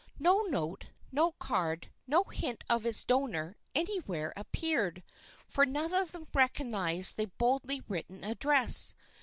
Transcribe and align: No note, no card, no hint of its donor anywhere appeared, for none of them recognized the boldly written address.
No 0.17 0.41
note, 0.49 0.87
no 1.11 1.33
card, 1.33 1.91
no 2.07 2.23
hint 2.23 2.63
of 2.71 2.87
its 2.87 3.03
donor 3.03 3.55
anywhere 3.75 4.33
appeared, 4.35 5.03
for 5.47 5.63
none 5.63 5.93
of 5.93 6.11
them 6.11 6.25
recognized 6.33 7.17
the 7.17 7.25
boldly 7.27 7.83
written 7.87 8.23
address. 8.23 8.95